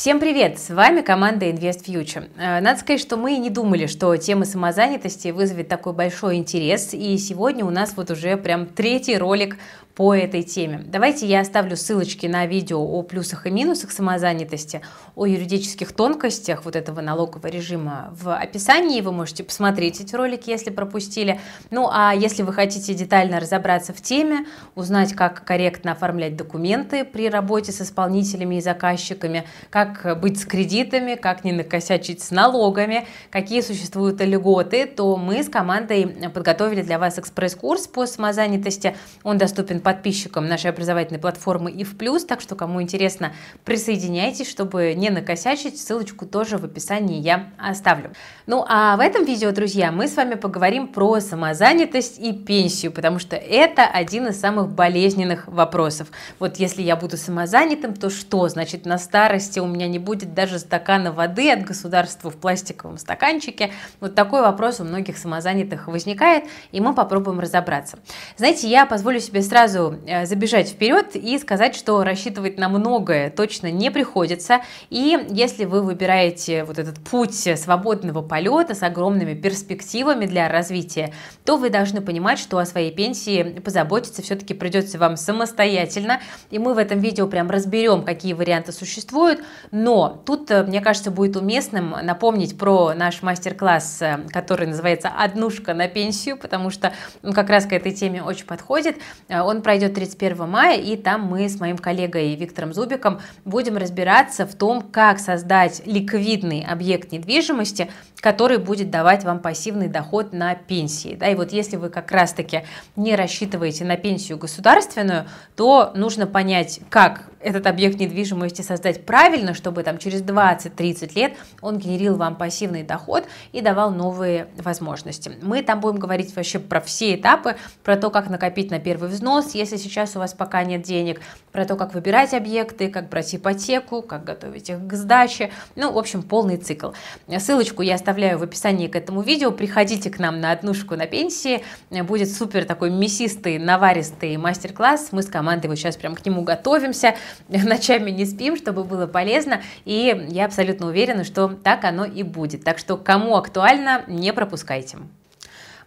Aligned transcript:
Всем 0.00 0.18
привет! 0.18 0.58
С 0.58 0.70
вами 0.70 1.02
команда 1.02 1.44
Invest 1.44 1.84
Future. 1.84 2.30
Э, 2.38 2.62
надо 2.62 2.80
сказать, 2.80 3.02
что 3.02 3.18
мы 3.18 3.36
не 3.36 3.50
думали, 3.50 3.84
что 3.84 4.16
тема 4.16 4.46
самозанятости 4.46 5.28
вызовет 5.28 5.68
такой 5.68 5.92
большой 5.92 6.36
интерес, 6.36 6.94
и 6.94 7.18
сегодня 7.18 7.66
у 7.66 7.70
нас 7.70 7.92
вот 7.98 8.10
уже 8.10 8.38
прям 8.38 8.64
третий 8.64 9.18
ролик 9.18 9.58
по 9.94 10.14
этой 10.14 10.42
теме. 10.42 10.82
Давайте 10.86 11.26
я 11.26 11.40
оставлю 11.40 11.76
ссылочки 11.76 12.26
на 12.26 12.46
видео 12.46 12.80
о 12.80 13.02
плюсах 13.02 13.46
и 13.46 13.50
минусах 13.50 13.90
самозанятости, 13.90 14.82
о 15.16 15.26
юридических 15.26 15.92
тонкостях 15.92 16.64
вот 16.64 16.76
этого 16.76 17.00
налогового 17.00 17.48
режима 17.48 18.08
в 18.12 18.34
описании. 18.34 19.00
Вы 19.00 19.12
можете 19.12 19.44
посмотреть 19.44 20.00
эти 20.00 20.14
ролики, 20.14 20.50
если 20.50 20.70
пропустили. 20.70 21.40
Ну 21.70 21.88
а 21.92 22.14
если 22.14 22.42
вы 22.42 22.52
хотите 22.52 22.94
детально 22.94 23.40
разобраться 23.40 23.92
в 23.92 24.00
теме, 24.00 24.46
узнать, 24.74 25.14
как 25.14 25.44
корректно 25.44 25.92
оформлять 25.92 26.36
документы 26.36 27.04
при 27.04 27.28
работе 27.28 27.72
с 27.72 27.80
исполнителями 27.80 28.56
и 28.56 28.60
заказчиками, 28.60 29.44
как 29.70 30.20
быть 30.20 30.40
с 30.40 30.44
кредитами, 30.44 31.16
как 31.16 31.44
не 31.44 31.52
накосячить 31.52 32.22
с 32.22 32.30
налогами, 32.30 33.06
какие 33.30 33.60
существуют 33.60 34.20
льготы, 34.20 34.86
то 34.86 35.16
мы 35.16 35.42
с 35.42 35.48
командой 35.48 36.06
подготовили 36.32 36.82
для 36.82 36.98
вас 36.98 37.18
экспресс-курс 37.18 37.88
по 37.88 38.06
самозанятости. 38.06 38.96
Он 39.24 39.36
доступен 39.36 39.79
по 39.80 39.90
подписчикам 39.90 40.46
нашей 40.46 40.70
образовательной 40.70 41.20
платформы 41.20 41.70
и 41.70 41.84
в 41.84 41.98
плюс, 41.98 42.24
так 42.24 42.40
что 42.40 42.54
кому 42.54 42.80
интересно, 42.80 43.32
присоединяйтесь, 43.64 44.48
чтобы 44.48 44.94
не 44.94 45.10
накосячить, 45.10 45.80
ссылочку 45.80 46.26
тоже 46.26 46.58
в 46.58 46.64
описании 46.64 47.20
я 47.20 47.50
оставлю. 47.58 48.12
Ну 48.46 48.64
а 48.68 48.96
в 48.96 49.00
этом 49.00 49.24
видео, 49.24 49.50
друзья, 49.50 49.90
мы 49.92 50.08
с 50.08 50.16
вами 50.16 50.34
поговорим 50.34 50.88
про 50.88 51.20
самозанятость 51.20 52.18
и 52.18 52.32
пенсию, 52.32 52.92
потому 52.92 53.18
что 53.18 53.36
это 53.36 53.84
один 53.84 54.28
из 54.28 54.40
самых 54.40 54.70
болезненных 54.70 55.48
вопросов. 55.48 56.08
Вот 56.38 56.56
если 56.56 56.82
я 56.82 56.96
буду 56.96 57.16
самозанятым, 57.16 57.94
то 57.94 58.10
что? 58.10 58.48
Значит, 58.48 58.86
на 58.86 58.98
старости 58.98 59.58
у 59.58 59.66
меня 59.66 59.86
не 59.86 59.98
будет 59.98 60.34
даже 60.34 60.58
стакана 60.58 61.12
воды 61.12 61.50
от 61.50 61.62
государства 61.62 62.30
в 62.30 62.36
пластиковом 62.36 62.98
стаканчике. 62.98 63.72
Вот 64.00 64.14
такой 64.14 64.40
вопрос 64.40 64.80
у 64.80 64.84
многих 64.84 65.18
самозанятых 65.18 65.88
возникает, 65.88 66.44
и 66.72 66.80
мы 66.80 66.94
попробуем 66.94 67.40
разобраться. 67.40 67.98
Знаете, 68.36 68.68
я 68.68 68.86
позволю 68.86 69.20
себе 69.20 69.42
сразу 69.42 69.69
сразу 69.70 69.96
э, 70.06 70.26
забежать 70.26 70.68
вперед 70.68 71.14
и 71.14 71.38
сказать, 71.38 71.74
что 71.74 72.02
рассчитывать 72.02 72.58
на 72.58 72.68
многое 72.68 73.30
точно 73.30 73.70
не 73.70 73.90
приходится. 73.90 74.60
И 74.90 75.18
если 75.30 75.64
вы 75.64 75.82
выбираете 75.82 76.64
вот 76.64 76.78
этот 76.78 76.98
путь 77.00 77.34
свободного 77.34 78.22
полета 78.22 78.74
с 78.74 78.82
огромными 78.82 79.34
перспективами 79.34 80.26
для 80.26 80.48
развития, 80.48 81.12
то 81.44 81.56
вы 81.56 81.70
должны 81.70 82.00
понимать, 82.00 82.38
что 82.38 82.58
о 82.58 82.66
своей 82.66 82.92
пенсии 82.92 83.60
позаботиться 83.64 84.22
все-таки 84.22 84.54
придется 84.54 84.98
вам 84.98 85.16
самостоятельно. 85.16 86.20
И 86.50 86.58
мы 86.58 86.74
в 86.74 86.78
этом 86.78 86.98
видео 87.00 87.26
прям 87.26 87.50
разберем, 87.50 88.02
какие 88.02 88.32
варианты 88.32 88.72
существуют. 88.72 89.40
Но 89.70 90.22
тут, 90.26 90.50
э, 90.50 90.64
мне 90.64 90.80
кажется, 90.80 91.10
будет 91.10 91.36
уместным 91.36 91.94
напомнить 92.02 92.58
про 92.58 92.94
наш 92.94 93.22
мастер-класс, 93.22 94.02
э, 94.02 94.18
который 94.32 94.66
называется 94.66 95.08
«Однушка 95.08 95.74
на 95.74 95.88
пенсию», 95.88 96.36
потому 96.36 96.70
что 96.70 96.92
он 97.22 97.32
как 97.32 97.50
раз 97.50 97.66
к 97.66 97.72
этой 97.72 97.92
теме 97.92 98.22
очень 98.22 98.46
подходит. 98.46 98.96
Он 99.28 99.59
пройдет 99.62 99.94
31 99.94 100.48
мая, 100.48 100.78
и 100.78 100.96
там 100.96 101.22
мы 101.22 101.48
с 101.48 101.58
моим 101.60 101.78
коллегой 101.78 102.34
Виктором 102.34 102.72
Зубиком 102.72 103.20
будем 103.44 103.76
разбираться 103.76 104.46
в 104.46 104.54
том, 104.54 104.82
как 104.82 105.18
создать 105.18 105.82
ликвидный 105.86 106.64
объект 106.64 107.12
недвижимости, 107.12 107.90
который 108.20 108.58
будет 108.58 108.90
давать 108.90 109.24
вам 109.24 109.40
пассивный 109.40 109.88
доход 109.88 110.32
на 110.32 110.54
пенсии. 110.54 111.16
Да, 111.18 111.28
и 111.28 111.34
вот 111.34 111.52
если 111.52 111.76
вы 111.76 111.88
как 111.88 112.10
раз-таки 112.12 112.64
не 112.96 113.16
рассчитываете 113.16 113.84
на 113.84 113.96
пенсию 113.96 114.38
государственную, 114.38 115.26
то 115.56 115.92
нужно 115.94 116.26
понять, 116.26 116.80
как 116.90 117.29
этот 117.42 117.66
объект 117.66 117.98
недвижимости 117.98 118.62
создать 118.62 119.06
правильно, 119.06 119.54
чтобы 119.54 119.82
там 119.82 119.98
через 119.98 120.22
20-30 120.22 121.14
лет 121.14 121.32
он 121.62 121.78
генерил 121.78 122.16
вам 122.16 122.36
пассивный 122.36 122.82
доход 122.82 123.24
и 123.52 123.60
давал 123.60 123.90
новые 123.90 124.48
возможности. 124.56 125.32
Мы 125.42 125.62
там 125.62 125.80
будем 125.80 125.98
говорить 125.98 126.34
вообще 126.36 126.58
про 126.58 126.80
все 126.80 127.14
этапы, 127.14 127.56
про 127.82 127.96
то, 127.96 128.10
как 128.10 128.28
накопить 128.28 128.70
на 128.70 128.78
первый 128.78 129.08
взнос, 129.08 129.54
если 129.54 129.76
сейчас 129.76 130.16
у 130.16 130.18
вас 130.18 130.34
пока 130.34 130.62
нет 130.64 130.82
денег, 130.82 131.20
про 131.50 131.64
то, 131.64 131.76
как 131.76 131.94
выбирать 131.94 132.34
объекты, 132.34 132.88
как 132.88 133.08
брать 133.08 133.34
ипотеку, 133.34 134.02
как 134.02 134.24
готовить 134.24 134.70
их 134.70 134.86
к 134.86 134.92
сдаче, 134.92 135.50
ну, 135.76 135.92
в 135.92 135.98
общем, 135.98 136.22
полный 136.22 136.58
цикл. 136.58 136.90
Ссылочку 137.38 137.82
я 137.82 137.94
оставляю 137.94 138.38
в 138.38 138.42
описании 138.42 138.86
к 138.86 138.96
этому 138.96 139.22
видео, 139.22 139.50
приходите 139.50 140.10
к 140.10 140.18
нам 140.18 140.40
на 140.40 140.52
однушку 140.52 140.94
на 140.94 141.06
пенсии, 141.06 141.64
будет 141.90 142.30
супер 142.30 142.64
такой 142.64 142.90
мясистый, 142.90 143.58
наваристый 143.58 144.36
мастер-класс, 144.36 145.08
мы 145.12 145.22
с 145.22 145.26
командой 145.26 145.68
вот 145.68 145.76
сейчас 145.76 145.96
прям 145.96 146.14
к 146.14 146.24
нему 146.24 146.42
готовимся, 146.42 147.16
ночами 147.48 148.10
не 148.10 148.26
спим, 148.26 148.56
чтобы 148.56 148.84
было 148.84 149.06
полезно, 149.06 149.62
и 149.84 150.26
я 150.28 150.44
абсолютно 150.44 150.86
уверена, 150.86 151.24
что 151.24 151.48
так 151.48 151.84
оно 151.84 152.04
и 152.04 152.22
будет. 152.22 152.64
Так 152.64 152.78
что 152.78 152.96
кому 152.96 153.36
актуально, 153.36 154.04
не 154.06 154.32
пропускайте. 154.32 154.98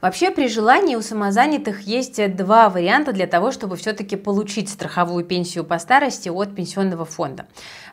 Вообще 0.04 0.32
при 0.32 0.50
желании 0.50 0.98
у 0.98 1.02
самозанятых 1.02 1.84
есть 1.84 2.36
два 2.36 2.68
варианта 2.68 3.14
для 3.14 3.26
того, 3.26 3.54
чтобы 3.54 3.78
все-таки 3.78 4.18
получить 4.18 4.68
страховую 4.68 5.24
пенсию 5.24 5.64
по 5.64 5.80
старости 5.80 6.28
от 6.28 6.54
пенсионного 6.54 7.06
фонда. 7.06 7.46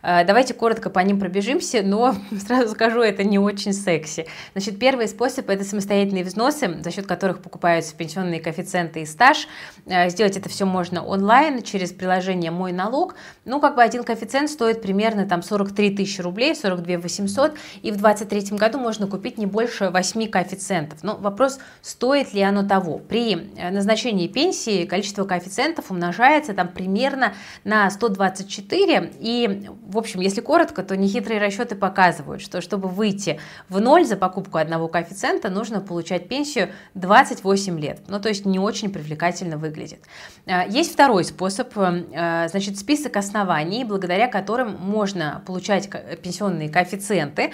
Э, 0.03 0.25
давайте 0.25 0.55
коротко 0.55 0.91
по 0.91 1.01
ним 1.01 1.19
пробежимся, 1.19 1.83
но 1.83 2.15
сразу 2.47 2.75
скажу, 2.75 3.01
это 3.01 3.25
не 3.25 3.39
очень 3.39 3.73
секси. 3.73 4.27
Значит, 4.53 4.79
первый 4.79 5.09
способ– 5.09 5.49
это 5.51 5.65
самостоятельные 5.65 6.25
взносы, 6.25 6.83
за 6.83 6.91
счет 6.91 7.07
которых 7.07 7.43
покупаются 7.43 7.95
пенсионные 7.95 8.41
коэффициенты 8.41 9.03
и 9.03 9.07
стаж. 9.07 9.49
Э, 9.87 10.09
сделать 10.11 10.37
это 10.37 10.49
все 10.49 10.67
можно 10.67 11.05
онлайн 11.05 11.63
через 11.63 11.93
приложение 11.93 12.51
«Мой 12.51 12.73
налог». 12.73 13.15
Ну, 13.45 13.61
как 13.61 13.77
бы 13.77 13.83
один 13.83 14.05
коэффициент 14.05 14.51
стоит 14.51 14.83
примерно 14.83 15.27
там 15.27 15.43
43 15.43 15.97
тысячи 15.97 16.21
рублей, 16.21 16.55
42 16.55 16.99
800, 16.99 17.53
и 17.83 17.91
в 17.91 17.97
2023 17.97 18.57
году 18.57 18.79
можно 18.79 19.07
купить 19.07 19.39
не 19.39 19.47
больше 19.47 19.91
8 19.91 20.29
коэффициентов. 20.29 21.01
Но 21.03 21.17
вопрос, 21.17 21.59
стоит 21.83 22.33
ли 22.35 22.43
оно 22.43 22.67
того. 22.67 22.99
При 22.99 23.51
э, 23.57 23.71
назначении 23.71 24.29
пенсии 24.29 24.85
количество 24.87 25.25
коэффициентов 25.25 25.91
умножается 25.91 26.55
там 26.55 26.69
примерно 26.69 27.35
на 27.65 27.91
124. 27.91 29.13
И, 29.21 29.69
в 29.91 29.99
общем, 29.99 30.21
если 30.21 30.41
коротко, 30.41 30.83
то 30.83 30.97
нехитрые 30.97 31.41
расчеты 31.41 31.75
показывают, 31.75 32.43
что 32.43 32.61
чтобы 32.61 32.89
выйти 32.89 33.41
в 33.69 33.81
ноль 33.81 34.05
за 34.05 34.17
покупку 34.17 34.59
одного 34.59 34.87
коэффициента, 34.87 35.51
нужно 35.51 35.81
получать 35.81 36.29
пенсию 36.29 36.71
28 36.95 37.81
лет. 37.81 38.01
Ну, 38.07 38.21
то 38.21 38.29
есть 38.29 38.47
не 38.47 38.61
очень 38.61 38.93
привлекательно 38.93 39.59
выглядит. 39.59 40.01
Э, 40.47 40.69
есть 40.69 40.93
второй 40.93 41.25
способ, 41.25 41.77
э, 41.77 42.47
значит, 42.49 42.79
список 42.79 43.17
оснований, 43.17 43.85
благодаря 43.85 44.29
которым 44.29 44.77
можно 44.79 45.43
получать 45.47 45.91
пенсионные 46.23 46.69
коэффициенты 46.69 47.53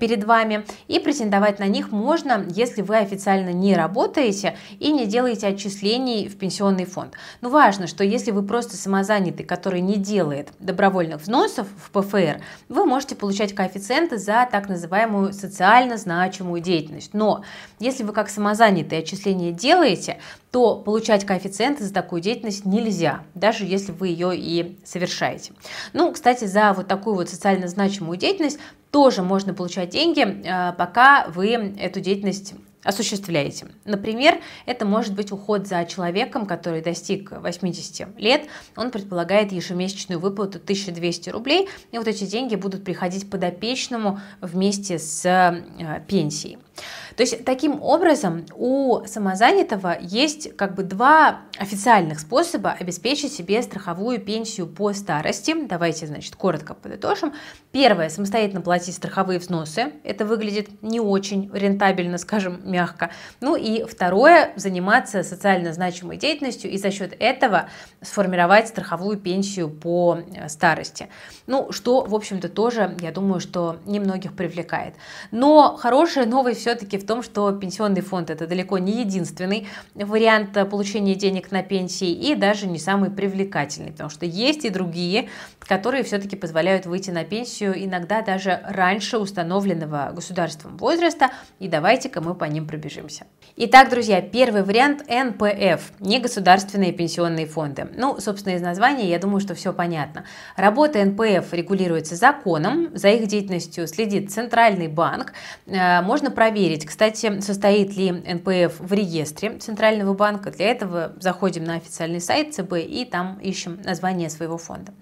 перед 0.00 0.24
вами, 0.24 0.64
и 0.88 0.98
претендовать 0.98 1.60
на 1.60 1.66
них 1.66 1.92
можно, 1.92 2.44
если 2.48 2.82
вы 2.82 2.96
официально 2.96 3.50
не 3.50 3.76
работаете 3.76 4.56
и 4.80 4.90
не 4.90 5.06
делаете 5.06 5.46
отчислений 5.46 6.28
в 6.28 6.36
пенсионный 6.38 6.86
фонд. 6.86 7.14
Но 7.40 7.50
важно, 7.50 7.86
что 7.86 8.02
если 8.02 8.32
вы 8.32 8.42
просто 8.42 8.76
самозанятый, 8.76 9.46
который 9.46 9.80
не 9.80 9.96
делает 9.96 10.48
добровольных 10.58 11.20
взносов 11.20 11.67
в 11.76 11.90
ПФР, 11.90 12.40
вы 12.68 12.84
можете 12.84 13.14
получать 13.14 13.54
коэффициенты 13.54 14.18
за 14.18 14.48
так 14.50 14.68
называемую 14.68 15.32
социально 15.32 15.96
значимую 15.96 16.60
деятельность. 16.60 17.14
Но 17.14 17.44
если 17.78 18.04
вы 18.04 18.12
как 18.12 18.28
самозанятый 18.28 18.98
отчисления 18.98 19.52
делаете, 19.52 20.18
то 20.50 20.76
получать 20.76 21.26
коэффициенты 21.26 21.84
за 21.84 21.92
такую 21.92 22.22
деятельность 22.22 22.64
нельзя, 22.64 23.22
даже 23.34 23.64
если 23.64 23.92
вы 23.92 24.08
ее 24.08 24.36
и 24.36 24.78
совершаете. 24.84 25.52
Ну, 25.92 26.12
кстати, 26.12 26.46
за 26.46 26.72
вот 26.72 26.88
такую 26.88 27.16
вот 27.16 27.28
социально 27.28 27.68
значимую 27.68 28.16
деятельность 28.16 28.58
тоже 28.90 29.22
можно 29.22 29.52
получать 29.52 29.90
деньги, 29.90 30.22
э, 30.22 30.72
пока 30.72 31.26
вы 31.28 31.74
эту 31.78 32.00
деятельность 32.00 32.54
осуществляете. 32.88 33.66
Например, 33.84 34.40
это 34.64 34.86
может 34.86 35.14
быть 35.14 35.30
уход 35.30 35.66
за 35.66 35.84
человеком, 35.84 36.46
который 36.46 36.80
достиг 36.80 37.30
80 37.32 38.18
лет. 38.18 38.46
Он 38.76 38.90
предполагает 38.90 39.52
ежемесячную 39.52 40.18
выплату 40.18 40.56
1200 40.58 41.28
рублей, 41.28 41.68
и 41.92 41.98
вот 41.98 42.08
эти 42.08 42.24
деньги 42.24 42.54
будут 42.54 42.84
приходить 42.84 43.28
подопечному 43.28 44.20
вместе 44.40 44.98
с 44.98 45.22
э, 45.26 46.02
пенсией. 46.08 46.56
То 47.16 47.22
есть 47.22 47.44
таким 47.44 47.82
образом 47.82 48.46
у 48.54 49.04
самозанятого 49.04 49.96
есть 50.00 50.56
как 50.56 50.74
бы 50.74 50.84
два 50.84 51.40
официальных 51.58 52.20
способа 52.20 52.76
обеспечить 52.78 53.32
себе 53.32 53.60
страховую 53.62 54.20
пенсию 54.20 54.66
по 54.66 54.92
старости. 54.92 55.54
Давайте, 55.66 56.06
значит, 56.06 56.36
коротко 56.36 56.74
подытожим. 56.74 57.34
Первое, 57.72 58.08
самостоятельно 58.08 58.60
платить 58.60 58.94
страховые 58.94 59.38
взносы. 59.40 59.92
Это 60.04 60.24
выглядит 60.24 60.82
не 60.82 61.00
очень 61.00 61.50
рентабельно, 61.52 62.18
скажем 62.18 62.60
мягко. 62.64 63.10
Ну 63.40 63.56
и 63.56 63.84
второе, 63.84 64.52
заниматься 64.56 65.22
социально 65.22 65.72
значимой 65.72 66.16
деятельностью 66.16 66.70
и 66.70 66.78
за 66.78 66.90
счет 66.90 67.16
этого 67.18 67.68
сформировать 68.00 68.68
страховую 68.68 69.18
пенсию 69.18 69.68
по 69.68 70.18
э, 70.18 70.48
старости. 70.48 71.08
Ну, 71.46 71.72
что, 71.72 72.04
в 72.04 72.14
общем-то, 72.14 72.48
тоже, 72.48 72.96
я 73.00 73.10
думаю, 73.10 73.40
что 73.40 73.78
немногих 73.86 74.34
привлекает. 74.36 74.94
Но 75.30 75.76
хорошая 75.76 76.26
новость 76.26 76.60
все 76.60 76.67
все-таки 76.68 76.98
в 76.98 77.06
том, 77.06 77.22
что 77.22 77.50
пенсионный 77.52 78.02
фонд 78.02 78.28
это 78.28 78.46
далеко 78.46 78.76
не 78.76 79.00
единственный 79.00 79.66
вариант 79.94 80.52
получения 80.68 81.14
денег 81.14 81.50
на 81.50 81.62
пенсии 81.62 82.10
и 82.10 82.34
даже 82.34 82.66
не 82.66 82.78
самый 82.78 83.10
привлекательный, 83.10 83.92
потому 83.92 84.10
что 84.10 84.26
есть 84.26 84.66
и 84.66 84.68
другие, 84.68 85.30
которые 85.68 86.02
все-таки 86.02 86.36
позволяют 86.36 86.84
выйти 86.84 87.10
на 87.10 87.24
пенсию 87.24 87.72
иногда 87.84 88.20
даже 88.20 88.60
раньше 88.64 89.16
установленного 89.16 90.12
государством 90.14 90.76
возраста. 90.76 91.30
И 91.58 91.68
давайте-ка 91.68 92.20
мы 92.20 92.34
по 92.34 92.44
ним 92.44 92.66
пробежимся. 92.66 93.24
Итак, 93.56 93.90
друзья, 93.90 94.22
первый 94.22 94.62
вариант 94.62 95.04
НПФ, 95.08 95.92
негосударственные 96.00 96.92
пенсионные 96.92 97.46
фонды. 97.46 97.88
Ну, 97.96 98.20
собственно, 98.20 98.54
из 98.54 98.62
названия 98.62 99.08
я 99.08 99.18
думаю, 99.18 99.40
что 99.40 99.54
все 99.54 99.72
понятно. 99.72 100.24
Работа 100.56 101.04
НПФ 101.04 101.52
регулируется 101.52 102.14
законом, 102.14 102.88
за 102.94 103.08
их 103.08 103.26
деятельностью 103.26 103.86
следит 103.86 104.30
Центральный 104.30 104.88
банк. 104.88 105.32
Э, 105.66 106.02
можно 106.02 106.30
проверить, 106.30 106.57
кстати, 106.86 107.40
состоит 107.40 107.96
ли 107.96 108.10
НПФ 108.10 108.80
в 108.80 108.92
реестре 108.92 109.58
Центрального 109.58 110.14
банка. 110.14 110.50
Для 110.50 110.70
этого 110.70 111.12
заходим 111.20 111.64
на 111.64 111.74
официальный 111.74 112.20
сайт 112.20 112.54
ЦБ 112.54 112.74
и 112.74 113.04
там 113.04 113.38
ищем 113.40 113.80
название 113.84 114.30
своего 114.30 114.58
фонда. 114.58 114.92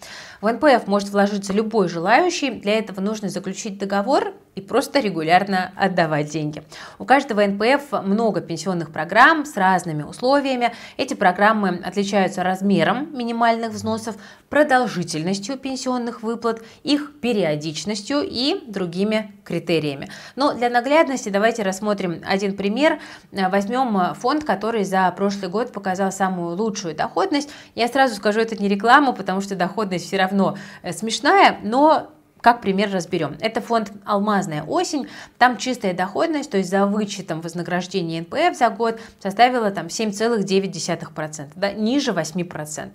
В 0.41 0.53
НПФ 0.53 0.87
может 0.87 1.11
вложиться 1.11 1.53
любой 1.53 1.89
желающий. 1.89 2.51
Для 2.51 2.75
этого 2.75 3.01
нужно 3.01 3.29
заключить 3.29 3.79
договор 3.79 4.35
и 4.57 4.63
просто 4.63 5.01
регулярно 5.01 5.71
отдавать 5.77 6.31
деньги. 6.31 6.63
У 6.99 7.05
каждого 7.05 7.47
НПФ 7.47 7.93
много 8.03 8.41
пенсионных 8.41 8.91
программ 8.91 9.45
с 9.45 9.55
разными 9.55 10.03
условиями. 10.03 10.73
Эти 10.97 11.13
программы 11.13 11.81
отличаются 11.85 12.43
размером 12.43 13.17
минимальных 13.17 13.73
взносов, 13.73 14.17
продолжительностью 14.49 15.59
пенсионных 15.59 16.23
выплат, 16.23 16.63
их 16.85 17.21
периодичностью 17.21 18.23
и 18.23 18.65
другими 18.67 19.35
критериями. 19.45 20.09
Но 20.37 20.55
для 20.55 20.71
наглядности 20.71 21.29
давайте 21.29 21.63
рассмотрим 21.63 22.23
один 22.27 22.57
пример. 22.57 22.99
Возьмем 23.33 24.15
фонд, 24.15 24.45
который 24.45 24.85
за 24.85 25.11
прошлый 25.11 25.51
год 25.51 25.71
показал 25.71 26.11
самую 26.11 26.57
лучшую 26.57 26.95
доходность. 26.95 27.51
Я 27.75 27.89
сразу 27.89 28.15
скажу, 28.15 28.41
это 28.41 28.57
не 28.57 28.69
реклама, 28.69 29.13
потому 29.13 29.43
что 29.43 29.55
доходность 29.55 30.07
все 30.07 30.17
равно 30.17 30.57
э, 30.83 30.93
смешная, 30.93 31.59
но 31.63 32.11
как 32.47 32.61
пример 32.61 32.93
разберем. 32.93 33.37
Это 33.41 33.61
фонд 33.61 33.91
«Алмазная 34.05 34.63
осень». 34.63 35.09
Там 35.37 35.57
чистая 35.57 35.95
доходность, 35.95 36.49
то 36.49 36.59
есть 36.59 36.71
за 36.71 36.87
вычетом 36.87 37.41
вознаграждения 37.41 38.21
НПФ 38.21 38.57
за 38.57 38.71
год 38.71 39.01
составила 39.19 39.73
там 39.73 39.87
7,9%, 39.87 41.49
да, 41.57 41.73
ниже 41.73 42.13
8%. 42.13 42.93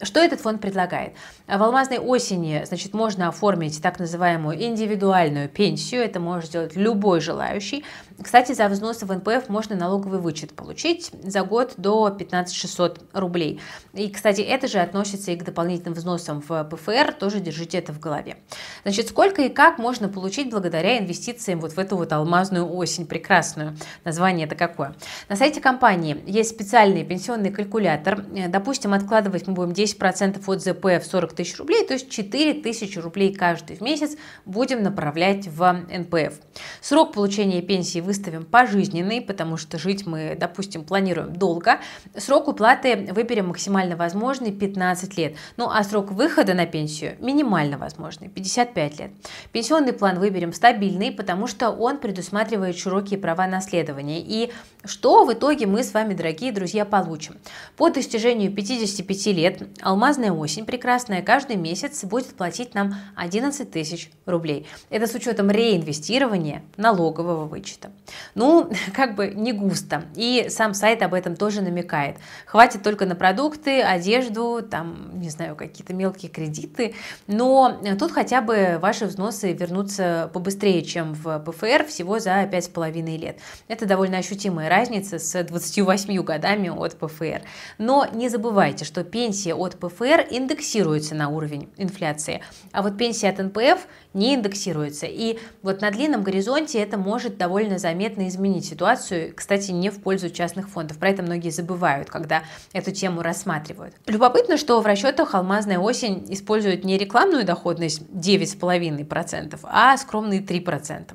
Что 0.00 0.20
этот 0.20 0.40
фонд 0.40 0.62
предлагает? 0.62 1.12
В 1.46 1.62
«Алмазной 1.62 1.98
осени» 1.98 2.64
значит, 2.64 2.94
можно 2.94 3.28
оформить 3.28 3.82
так 3.82 3.98
называемую 3.98 4.58
индивидуальную 4.64 5.50
пенсию. 5.50 6.02
Это 6.02 6.18
может 6.18 6.48
сделать 6.48 6.74
любой 6.74 7.20
желающий. 7.20 7.84
Кстати, 8.22 8.52
за 8.52 8.68
взносы 8.68 9.06
в 9.06 9.12
НПФ 9.12 9.48
можно 9.48 9.76
налоговый 9.76 10.20
вычет 10.20 10.54
получить 10.54 11.10
за 11.22 11.42
год 11.42 11.74
до 11.76 12.10
15 12.10 12.54
600 12.54 13.00
рублей. 13.12 13.60
И, 13.92 14.08
кстати, 14.08 14.40
это 14.40 14.68
же 14.68 14.78
относится 14.78 15.32
и 15.32 15.36
к 15.36 15.44
дополнительным 15.44 15.94
взносам 15.94 16.40
в 16.46 16.64
ПФР, 16.64 17.12
тоже 17.12 17.40
держите 17.40 17.78
это 17.78 17.92
в 17.92 17.98
голове. 17.98 18.36
Значит, 18.84 19.08
сколько 19.08 19.42
и 19.42 19.48
как 19.48 19.78
можно 19.78 20.08
получить 20.08 20.50
благодаря 20.50 20.98
инвестициям 20.98 21.60
вот 21.60 21.72
в 21.72 21.78
эту 21.78 21.96
вот 21.96 22.12
алмазную 22.12 22.72
осень 22.72 23.06
прекрасную? 23.06 23.76
Название 24.04 24.46
это 24.46 24.54
какое? 24.54 24.94
На 25.28 25.36
сайте 25.36 25.60
компании 25.60 26.22
есть 26.26 26.50
специальный 26.50 27.04
пенсионный 27.04 27.50
калькулятор. 27.50 28.24
Допустим, 28.48 28.94
откладывать 28.94 29.46
мы 29.48 29.54
будем 29.54 29.72
10% 29.72 30.40
от 30.46 30.62
ЗП 30.62 30.84
в 30.84 31.10
40 31.10 31.32
тысяч 31.32 31.58
рублей, 31.58 31.84
то 31.86 31.94
есть 31.94 32.10
4 32.10 32.62
тысячи 32.62 32.98
рублей 32.98 33.34
каждый 33.34 33.76
в 33.76 33.80
месяц 33.80 34.16
будем 34.44 34.82
направлять 34.82 35.48
в 35.48 35.72
НПФ. 35.72 36.38
Срок 36.80 37.12
получения 37.12 37.60
пенсии 37.60 38.03
выставим 38.04 38.44
пожизненный, 38.44 39.20
потому 39.20 39.56
что 39.56 39.78
жить 39.78 40.06
мы, 40.06 40.36
допустим, 40.38 40.84
планируем 40.84 41.34
долго. 41.34 41.80
Срок 42.16 42.48
уплаты 42.48 43.12
выберем 43.12 43.48
максимально 43.48 43.96
возможный 43.96 44.52
15 44.52 45.16
лет. 45.16 45.36
Ну 45.56 45.68
а 45.68 45.82
срок 45.82 46.12
выхода 46.12 46.54
на 46.54 46.66
пенсию 46.66 47.16
минимально 47.18 47.78
возможный 47.78 48.28
55 48.28 49.00
лет. 49.00 49.10
Пенсионный 49.52 49.92
план 49.92 50.18
выберем 50.18 50.52
стабильный, 50.52 51.10
потому 51.10 51.46
что 51.46 51.70
он 51.70 51.98
предусматривает 51.98 52.76
широкие 52.76 53.18
права 53.18 53.46
наследования. 53.46 54.20
И 54.20 54.52
что 54.84 55.24
в 55.24 55.32
итоге 55.32 55.66
мы 55.66 55.82
с 55.82 55.94
вами, 55.94 56.14
дорогие 56.14 56.52
друзья, 56.52 56.84
получим? 56.84 57.36
По 57.76 57.90
достижению 57.90 58.52
55 58.52 59.26
лет 59.26 59.62
алмазная 59.80 60.32
осень 60.32 60.66
прекрасная 60.66 61.22
каждый 61.22 61.56
месяц 61.56 62.04
будет 62.04 62.34
платить 62.34 62.74
нам 62.74 62.94
11 63.16 63.70
тысяч 63.70 64.10
рублей. 64.26 64.66
Это 64.90 65.06
с 65.06 65.14
учетом 65.14 65.50
реинвестирования 65.50 66.62
налогового 66.76 67.46
вычета. 67.46 67.90
Ну, 68.34 68.70
как 68.94 69.14
бы 69.14 69.28
не 69.28 69.52
густо. 69.52 70.04
И 70.16 70.46
сам 70.48 70.74
сайт 70.74 71.02
об 71.02 71.14
этом 71.14 71.36
тоже 71.36 71.62
намекает. 71.62 72.16
Хватит 72.46 72.82
только 72.82 73.06
на 73.06 73.14
продукты, 73.14 73.82
одежду, 73.82 74.62
там, 74.68 75.18
не 75.20 75.30
знаю, 75.30 75.56
какие-то 75.56 75.94
мелкие 75.94 76.30
кредиты. 76.30 76.94
Но 77.26 77.80
тут 77.98 78.12
хотя 78.12 78.40
бы 78.40 78.78
ваши 78.80 79.06
взносы 79.06 79.52
вернутся 79.52 80.30
побыстрее, 80.32 80.82
чем 80.82 81.14
в 81.14 81.38
ПФР, 81.38 81.84
всего 81.86 82.18
за 82.18 82.42
5,5 82.42 83.16
лет. 83.16 83.38
Это 83.68 83.86
довольно 83.86 84.18
ощутимая 84.18 84.68
разница 84.68 85.18
с 85.18 85.42
28 85.42 86.22
годами 86.22 86.68
от 86.68 86.96
ПФР. 86.98 87.42
Но 87.78 88.06
не 88.12 88.28
забывайте, 88.28 88.84
что 88.84 89.04
пенсия 89.04 89.54
от 89.54 89.78
ПФР 89.78 90.26
индексируется 90.30 91.14
на 91.14 91.28
уровень 91.28 91.68
инфляции, 91.76 92.42
а 92.72 92.82
вот 92.82 92.96
пенсия 92.96 93.28
от 93.28 93.38
НПФ 93.38 93.86
не 94.14 94.34
индексируется. 94.34 95.06
И 95.06 95.38
вот 95.62 95.80
на 95.80 95.90
длинном 95.90 96.22
горизонте 96.22 96.78
это 96.78 96.96
может 96.96 97.36
довольно 97.36 97.78
заметно 97.84 98.28
изменить 98.28 98.64
ситуацию, 98.64 99.34
кстати, 99.36 99.70
не 99.70 99.90
в 99.90 100.00
пользу 100.00 100.30
частных 100.30 100.70
фондов. 100.70 100.96
Про 100.96 101.10
это 101.10 101.22
многие 101.22 101.50
забывают, 101.50 102.08
когда 102.08 102.44
эту 102.72 102.92
тему 102.92 103.20
рассматривают. 103.20 103.94
Любопытно, 104.06 104.56
что 104.56 104.80
в 104.80 104.86
расчетах 104.86 105.34
«Алмазная 105.34 105.78
осень» 105.78 106.24
использует 106.30 106.82
не 106.82 106.96
рекламную 106.96 107.44
доходность 107.44 108.00
9,5%, 108.00 109.58
а 109.64 109.98
скромные 109.98 110.40
3%. 110.40 111.12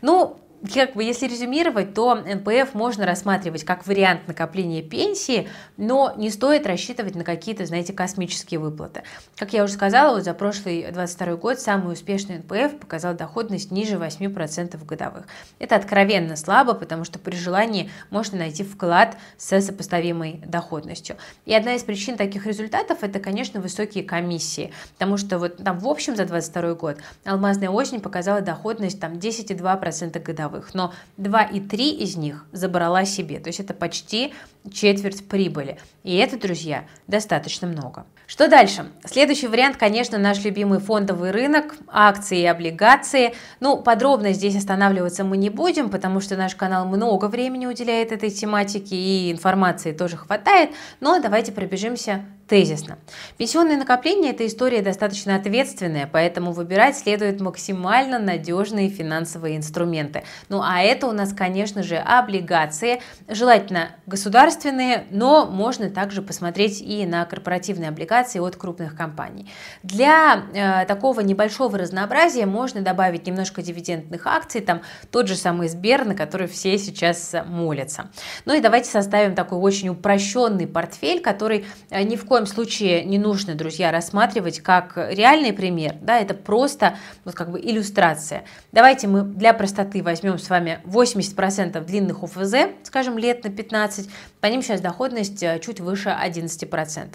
Ну, 0.00 0.40
как 0.66 0.94
бы, 0.94 1.04
если 1.04 1.26
резюмировать, 1.26 1.94
то 1.94 2.14
НПФ 2.14 2.74
можно 2.74 3.04
рассматривать 3.04 3.64
как 3.64 3.86
вариант 3.86 4.26
накопления 4.26 4.82
пенсии, 4.82 5.48
но 5.76 6.14
не 6.16 6.30
стоит 6.30 6.66
рассчитывать 6.66 7.14
на 7.14 7.24
какие-то, 7.24 7.66
знаете, 7.66 7.92
космические 7.92 8.60
выплаты. 8.60 9.02
Как 9.36 9.52
я 9.52 9.64
уже 9.64 9.74
сказала, 9.74 10.14
вот 10.14 10.24
за 10.24 10.34
прошлый 10.34 10.90
22 10.90 11.36
год 11.36 11.60
самый 11.60 11.92
успешный 11.92 12.38
НПФ 12.38 12.78
показал 12.78 13.14
доходность 13.14 13.70
ниже 13.70 13.96
8% 13.96 14.84
годовых. 14.84 15.26
Это 15.58 15.76
откровенно 15.76 16.36
слабо, 16.36 16.74
потому 16.74 17.04
что 17.04 17.18
при 17.18 17.36
желании 17.36 17.90
можно 18.10 18.38
найти 18.38 18.64
вклад 18.64 19.16
с 19.36 19.60
сопоставимой 19.60 20.40
доходностью. 20.46 21.16
И 21.44 21.54
одна 21.54 21.74
из 21.74 21.82
причин 21.82 22.16
таких 22.16 22.46
результатов 22.46 23.02
это, 23.02 23.20
конечно, 23.20 23.60
высокие 23.60 24.04
комиссии, 24.04 24.72
потому 24.94 25.16
что 25.16 25.38
вот 25.38 25.58
там 25.58 25.78
в 25.78 25.88
общем 25.88 26.16
за 26.16 26.24
22 26.24 26.74
год 26.74 26.98
алмазная 27.24 27.70
осень 27.70 28.00
показала 28.00 28.40
доходность 28.40 29.00
там 29.00 29.14
10,2% 29.14 30.18
годовых 30.20 30.55
годовых, 30.56 30.74
но 30.74 30.92
2,3 31.18 31.76
из 31.76 32.16
них 32.16 32.44
забрала 32.52 33.04
себе, 33.04 33.38
то 33.38 33.48
есть 33.48 33.60
это 33.60 33.74
почти 33.74 34.32
четверть 34.72 35.28
прибыли. 35.28 35.78
И 36.02 36.16
это, 36.16 36.38
друзья, 36.38 36.84
достаточно 37.06 37.68
много. 37.68 38.04
Что 38.26 38.48
дальше? 38.48 38.86
Следующий 39.04 39.46
вариант, 39.46 39.76
конечно, 39.76 40.18
наш 40.18 40.44
любимый 40.44 40.80
фондовый 40.80 41.30
рынок, 41.30 41.76
акции 41.86 42.40
и 42.40 42.46
облигации. 42.46 43.34
Ну, 43.60 43.76
подробно 43.76 44.32
здесь 44.32 44.56
останавливаться 44.56 45.22
мы 45.22 45.36
не 45.36 45.50
будем, 45.50 45.90
потому 45.90 46.20
что 46.20 46.36
наш 46.36 46.56
канал 46.56 46.86
много 46.86 47.26
времени 47.26 47.66
уделяет 47.66 48.10
этой 48.10 48.30
тематике 48.30 48.96
и 48.96 49.30
информации 49.30 49.92
тоже 49.92 50.16
хватает, 50.16 50.70
но 51.00 51.20
давайте 51.20 51.52
пробежимся 51.52 52.24
тезисно. 52.48 52.98
Пенсионные 53.38 53.76
накопления– 53.76 54.30
это 54.32 54.46
история 54.46 54.80
достаточно 54.80 55.34
ответственная, 55.34 56.08
поэтому 56.10 56.52
выбирать 56.52 56.96
следует 56.96 57.40
максимально 57.40 58.18
надежные 58.18 58.88
финансовые 58.88 59.56
инструменты. 59.56 60.22
Ну 60.48 60.60
а 60.62 60.80
это 60.80 61.08
у 61.08 61.12
нас, 61.12 61.32
конечно 61.32 61.82
же, 61.82 61.96
облигации, 61.96 63.02
желательно 63.28 63.90
государственные, 64.06 65.06
но 65.10 65.46
можно 65.46 65.90
также 65.90 66.22
посмотреть 66.22 66.80
и 66.80 67.04
на 67.04 67.24
корпоративные 67.24 67.88
облигации 67.88 68.38
от 68.38 68.56
крупных 68.56 68.96
компаний. 68.96 69.50
Для 69.82 70.44
э, 70.54 70.86
такого 70.86 71.20
небольшого 71.20 71.78
разнообразия 71.78 72.46
можно 72.46 72.80
добавить 72.80 73.26
немножко 73.26 73.60
дивидендных 73.60 74.26
акций, 74.26 74.60
там 74.60 74.82
тот 75.10 75.26
же 75.26 75.34
самый 75.34 75.68
Сбер, 75.68 76.04
на 76.04 76.14
который 76.14 76.46
все 76.46 76.78
сейчас 76.78 77.34
молятся. 77.44 78.10
Ну 78.44 78.54
и 78.54 78.60
давайте 78.60 78.88
составим 78.88 79.34
такой 79.34 79.58
очень 79.58 79.88
упрощенный 79.88 80.68
портфель, 80.68 81.20
который 81.20 81.66
э, 81.90 82.02
ни 82.04 82.14
в 82.14 82.24
коем 82.24 82.35
коем 82.36 82.46
случае 82.46 83.02
не 83.02 83.18
нужно, 83.18 83.54
друзья, 83.54 83.90
рассматривать 83.90 84.60
как 84.60 84.98
реальный 84.98 85.54
пример, 85.54 85.94
да, 86.02 86.18
это 86.18 86.34
просто 86.34 86.98
вот 87.24 87.34
как 87.34 87.50
бы 87.50 87.58
иллюстрация. 87.58 88.44
Давайте 88.72 89.08
мы 89.08 89.22
для 89.22 89.54
простоты 89.54 90.02
возьмем 90.02 90.38
с 90.38 90.50
вами 90.50 90.82
80% 90.84 91.82
длинных 91.82 92.22
УФЗ, 92.22 92.54
скажем, 92.82 93.16
лет 93.16 93.42
на 93.42 93.48
15, 93.48 94.10
по 94.42 94.46
ним 94.48 94.60
сейчас 94.60 94.82
доходность 94.82 95.42
э, 95.42 95.58
чуть 95.64 95.80
выше 95.80 96.10
11%. 96.10 97.14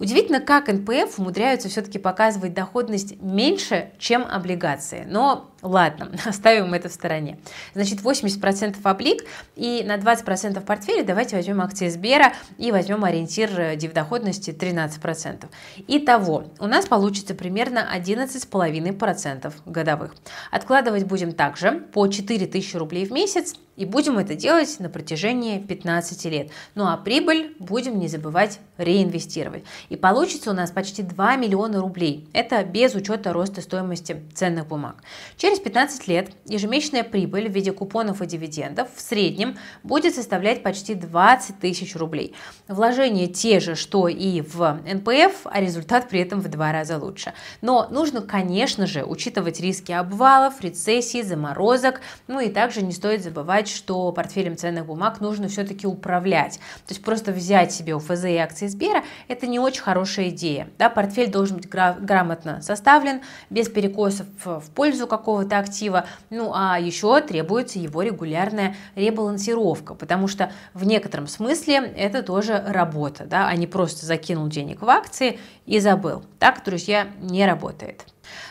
Удивительно, 0.00 0.40
как 0.40 0.68
НПФ 0.68 1.18
умудряются 1.18 1.68
все-таки 1.68 1.98
показывать 1.98 2.54
доходность 2.54 3.20
меньше, 3.20 3.90
чем 3.98 4.26
облигации. 4.26 5.04
Но 5.06 5.50
ладно, 5.60 6.10
оставим 6.24 6.72
это 6.72 6.88
в 6.88 6.92
стороне. 6.92 7.38
Значит, 7.74 8.00
80% 8.00 8.78
облик 8.82 9.26
и 9.56 9.84
на 9.84 9.96
20% 9.96 10.58
портфеля 10.62 11.04
давайте 11.04 11.36
возьмем 11.36 11.60
акции 11.60 11.88
Сбера 11.90 12.32
и 12.56 12.72
возьмем 12.72 13.04
ориентир 13.04 13.50
э, 13.60 13.76
дивдоходности 13.76 14.52
13%. 14.52 15.44
Итого, 15.86 16.44
у 16.58 16.66
нас 16.66 16.86
получится 16.86 17.34
примерно 17.34 17.86
11,5% 17.94 19.52
годовых. 19.66 20.14
Откладывать 20.50 21.04
будем 21.04 21.32
также 21.32 21.72
по 21.72 22.08
4000 22.08 22.76
рублей 22.76 23.04
в 23.04 23.12
месяц 23.12 23.54
и 23.76 23.84
будем 23.84 24.18
это 24.18 24.34
делать 24.34 24.78
на 24.78 24.88
протяжении 24.88 25.58
15 25.58 26.24
лет. 26.26 26.50
Ну 26.74 26.86
а 26.86 26.96
прибыль 26.96 27.54
будем 27.58 27.98
не 27.98 28.08
забывать 28.08 28.60
реинвестировать. 28.76 29.64
И 29.88 29.96
получится 29.96 30.50
у 30.50 30.54
нас 30.54 30.70
почти 30.70 31.02
2 31.02 31.36
миллиона 31.36 31.80
рублей. 31.80 32.28
Это 32.32 32.62
без 32.64 32.94
учета 32.94 33.32
роста 33.32 33.60
стоимости 33.60 34.22
ценных 34.34 34.66
бумаг. 34.66 34.96
Через 35.36 35.60
15 35.60 36.08
лет 36.08 36.30
ежемесячная 36.46 37.04
прибыль 37.04 37.48
в 37.48 37.52
виде 37.52 37.72
купонов 37.72 38.22
и 38.22 38.26
дивидендов 38.26 38.88
в 38.94 39.00
среднем 39.00 39.56
будет 39.82 40.14
составлять 40.14 40.62
почти 40.62 40.94
20 40.94 41.58
тысяч 41.58 41.96
рублей. 41.96 42.34
Вложения 42.68 43.28
те 43.28 43.60
же, 43.60 43.74
что 43.74 44.08
и 44.08 44.40
в 44.40 44.80
НПФ, 44.84 45.46
а 45.46 45.60
результат 45.60 46.08
при 46.08 46.20
этом 46.20 46.40
в 46.40 46.48
два 46.48 46.72
раза 46.72 46.98
лучше. 46.98 47.32
Но 47.60 47.88
нужно, 47.90 48.20
конечно 48.20 48.86
же, 48.86 49.04
учитывать 49.04 49.60
риски 49.60 49.92
обвалов, 49.92 50.60
рецессий, 50.60 51.22
заморозок. 51.22 52.00
Ну 52.26 52.40
и 52.40 52.48
также 52.48 52.82
не 52.82 52.92
стоит 52.92 53.22
забывать, 53.22 53.59
что 53.68 54.12
портфелем 54.12 54.56
ценных 54.56 54.86
бумаг 54.86 55.20
нужно 55.20 55.48
все-таки 55.48 55.86
управлять. 55.86 56.58
То 56.86 56.94
есть 56.94 57.02
просто 57.02 57.32
взять 57.32 57.72
себе 57.72 57.94
УФЗ 57.94 58.24
и 58.24 58.36
акции 58.36 58.66
Сбера– 58.66 59.04
это 59.28 59.46
не 59.46 59.58
очень 59.58 59.82
хорошая 59.82 60.30
идея. 60.30 60.68
Да, 60.78 60.90
портфель 60.90 61.30
должен 61.30 61.56
быть 61.56 61.68
грамотно 61.68 62.62
составлен, 62.62 63.20
без 63.50 63.68
перекосов 63.68 64.26
в 64.44 64.70
пользу 64.74 65.06
какого-то 65.06 65.58
актива. 65.58 66.06
Ну 66.30 66.52
а 66.54 66.78
еще 66.78 67.20
требуется 67.20 67.78
его 67.78 68.02
регулярная 68.02 68.76
ребалансировка, 68.94 69.94
потому 69.94 70.28
что 70.28 70.52
в 70.74 70.84
некотором 70.84 71.26
смысле 71.26 71.92
это 71.96 72.22
тоже 72.22 72.62
работа, 72.66 73.24
да, 73.24 73.48
а 73.48 73.56
не 73.56 73.66
просто 73.66 74.06
закинул 74.06 74.48
денег 74.48 74.82
в 74.82 74.88
акции 74.88 75.38
и 75.66 75.80
забыл. 75.80 76.22
Так, 76.38 76.62
друзья, 76.64 77.08
не 77.20 77.46
работает. 77.46 78.04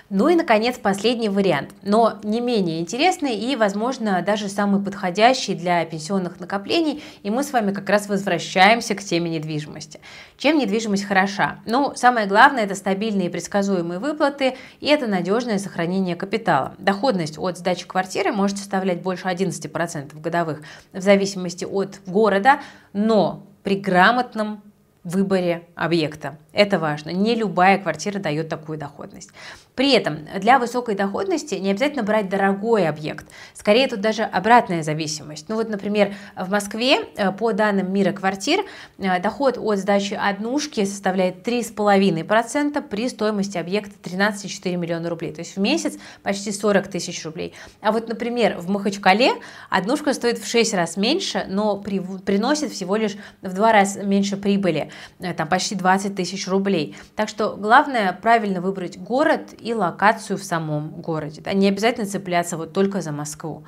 Ну 0.09 0.27
и, 0.27 0.35
наконец, 0.35 0.77
последний 0.77 1.29
вариант, 1.29 1.69
но 1.83 2.19
не 2.23 2.41
менее 2.41 2.79
интересный 2.79 3.35
и, 3.35 3.55
возможно, 3.55 4.23
даже 4.25 4.49
самый 4.49 4.83
подходящий 4.83 5.53
для 5.53 5.85
пенсионных 5.85 6.39
накоплений, 6.39 7.03
и 7.21 7.29
мы 7.29 7.43
с 7.43 7.53
вами 7.53 7.71
как 7.71 7.87
раз 7.89 8.09
возвращаемся 8.09 8.95
к 8.95 9.03
теме 9.03 9.29
недвижимости. 9.29 9.99
Чем 10.37 10.57
недвижимость 10.57 11.03
хороша? 11.03 11.59
Ну, 11.65 11.93
самое 11.95 12.27
главное– 12.27 12.63
это 12.65 12.75
стабильные 12.75 13.27
и 13.27 13.31
предсказуемые 13.31 13.99
выплаты, 13.99 14.55
и 14.79 14.87
это 14.87 15.05
надежное 15.05 15.59
сохранение 15.59 16.15
капитала. 16.15 16.73
Доходность 16.79 17.37
от 17.37 17.57
сдачи 17.57 17.85
квартиры 17.85 18.31
может 18.31 18.57
составлять 18.57 19.01
больше 19.01 19.27
11% 19.27 20.19
годовых 20.19 20.61
в 20.91 21.01
зависимости 21.01 21.65
от 21.65 21.99
города, 22.07 22.59
но 22.93 23.45
при 23.63 23.75
грамотном 23.75 24.63
выборе 25.09 25.67
объекта. 25.75 26.37
Это 26.53 26.79
важно. 26.79 27.09
Не 27.09 27.35
любая 27.35 27.77
квартира 27.77 28.19
дает 28.19 28.49
такую 28.49 28.77
доходность. 28.77 29.29
При 29.75 29.91
этом 29.93 30.27
для 30.39 30.59
высокой 30.59 30.93
доходности 30.95 31.55
не 31.55 31.71
обязательно 31.71 32.03
брать 32.03 32.27
дорогой 32.27 32.85
объект. 32.85 33.25
Скорее 33.53 33.87
тут 33.87 34.01
даже 34.01 34.23
обратная 34.23 34.83
зависимость. 34.83 35.47
Ну 35.47 35.55
вот, 35.55 35.69
например, 35.69 36.15
в 36.35 36.49
Москве 36.49 36.99
э, 37.15 37.31
по 37.31 37.53
данным 37.53 37.93
мира 37.93 38.11
квартир 38.11 38.65
э, 38.97 39.21
доход 39.21 39.57
от 39.57 39.77
сдачи 39.79 40.15
однушки 40.15 40.83
составляет 40.83 41.47
3,5% 41.47 42.81
при 42.81 43.07
стоимости 43.07 43.57
объекта 43.57 43.93
13,4 44.03 44.75
миллиона 44.75 45.09
рублей. 45.09 45.31
То 45.31 45.39
есть 45.39 45.55
в 45.55 45.61
месяц 45.61 45.97
почти 46.23 46.51
40 46.51 46.89
тысяч 46.89 47.23
рублей. 47.23 47.53
А 47.79 47.93
вот, 47.93 48.09
например, 48.09 48.57
в 48.57 48.69
Махачкале 48.69 49.31
однушка 49.69 50.13
стоит 50.13 50.39
в 50.39 50.45
6 50.45 50.73
раз 50.73 50.97
меньше, 50.97 51.45
но 51.47 51.77
при, 51.77 51.99
приносит 51.99 52.73
всего 52.73 52.97
лишь 52.97 53.15
в 53.41 53.53
2 53.53 53.71
раза 53.71 54.03
меньше 54.03 54.35
прибыли. 54.35 54.91
Э, 55.19 55.33
там 55.33 55.47
почти 55.47 55.75
20 55.75 56.15
тысяч 56.15 56.47
рублей. 56.47 56.95
Так 57.15 57.29
что 57.29 57.55
главное 57.55 58.13
правильно 58.13 58.61
выбрать 58.61 58.97
город 58.97 59.53
и 59.59 59.73
локацию 59.73 60.37
в 60.37 60.43
самом 60.43 60.89
городе. 61.01 61.41
Да? 61.41 61.53
Не 61.53 61.67
обязательно 61.67 62.05
цепляться 62.05 62.57
вот 62.57 62.73
только 62.73 63.01
за 63.01 63.11
Москву. 63.11 63.65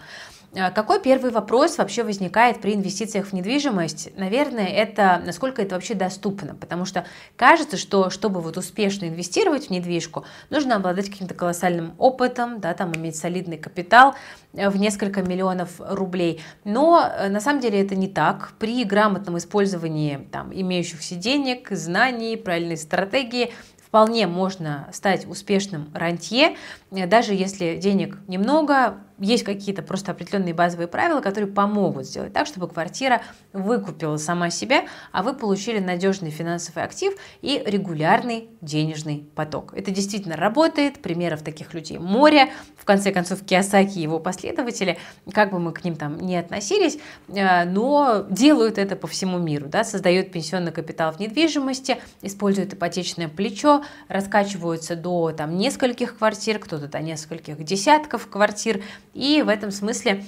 А 0.53 0.69
какой 0.69 1.01
первый 1.01 1.31
вопрос 1.31 1.77
вообще 1.77 2.03
возникает 2.03 2.59
при 2.59 2.73
инвестициях 2.73 3.27
в 3.27 3.33
недвижимость? 3.33 4.09
Наверное, 4.17 4.67
это 4.67 5.21
насколько 5.25 5.61
это 5.61 5.75
вообще 5.75 5.93
доступно, 5.93 6.55
потому 6.55 6.83
что 6.83 7.05
кажется, 7.37 7.77
что 7.77 8.09
чтобы 8.09 8.41
вот 8.41 8.57
успешно 8.57 9.05
инвестировать 9.05 9.67
в 9.67 9.69
недвижку, 9.69 10.25
нужно 10.49 10.75
обладать 10.75 11.09
каким-то 11.09 11.35
колоссальным 11.35 11.93
опытом, 11.97 12.59
да, 12.59 12.73
там 12.73 12.93
иметь 12.93 13.15
солидный 13.15 13.57
капитал 13.57 14.15
э, 14.51 14.69
в 14.69 14.75
несколько 14.75 15.21
миллионов 15.21 15.69
рублей. 15.79 16.41
Но 16.65 17.01
э, 17.01 17.29
на 17.29 17.39
самом 17.39 17.61
деле 17.61 17.81
это 17.81 17.95
не 17.95 18.09
так. 18.09 18.51
При 18.59 18.83
грамотном 18.83 19.37
использовании 19.37 20.27
там, 20.33 20.51
имеющихся 20.53 21.15
денег, 21.15 21.69
знаний, 21.71 22.35
правильной 22.35 22.77
стратегии 22.77 23.53
вполне 23.91 24.25
можно 24.25 24.87
стать 24.93 25.27
успешным 25.27 25.91
рантье, 25.93 26.55
э, 26.91 27.07
даже 27.07 27.33
если 27.33 27.77
денег 27.77 28.17
немного, 28.27 28.97
есть 29.21 29.43
какие-то 29.43 29.81
просто 29.81 30.11
определенные 30.11 30.53
базовые 30.53 30.87
правила, 30.87 31.21
которые 31.21 31.51
помогут 31.51 32.05
сделать 32.05 32.33
так, 32.33 32.47
чтобы 32.47 32.67
квартира 32.67 33.21
выкупила 33.53 34.17
сама 34.17 34.49
себя, 34.49 34.85
а 35.11 35.23
вы 35.23 35.33
получили 35.33 35.79
надежный 35.79 36.31
финансовый 36.31 36.83
актив 36.83 37.13
и 37.41 37.61
регулярный 37.65 38.49
денежный 38.61 39.27
поток. 39.35 39.73
Это 39.75 39.91
действительно 39.91 40.35
работает, 40.35 41.01
примеров 41.01 41.43
таких 41.43 41.73
людей 41.73 41.97
море. 41.99 42.51
В 42.75 42.85
конце 42.85 43.11
концов, 43.11 43.43
Киосаки 43.45 43.99
и 43.99 44.01
его 44.01 44.19
последователи, 44.19 44.97
как 45.33 45.51
бы 45.51 45.59
мы 45.59 45.71
к 45.71 45.83
ним 45.83 45.95
там 45.95 46.17
не 46.17 46.37
относились, 46.37 46.97
э, 47.27 47.65
но 47.65 48.25
делают 48.29 48.77
это 48.77 48.95
по 48.95 49.07
всему 49.07 49.37
миру, 49.37 49.67
да, 49.67 49.83
создают 49.83 50.31
пенсионный 50.31 50.71
капитал 50.71 51.11
в 51.11 51.19
недвижимости, 51.19 51.97
используют 52.21 52.73
ипотечное 52.73 53.27
плечо, 53.27 53.83
раскачиваются 54.07 54.95
до 54.95 55.31
там 55.31 55.57
нескольких 55.57 56.17
квартир, 56.17 56.59
кто-то 56.59 56.87
до 56.87 56.99
нескольких 56.99 57.63
десятков 57.63 58.27
квартир, 58.27 58.81
и 59.13 59.41
в 59.41 59.49
этом 59.49 59.71
смысле 59.71 60.23